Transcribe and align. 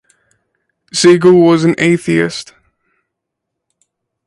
Siegel 0.91 1.39
was 1.43 1.63
an 1.63 1.75
atheist. 1.77 2.55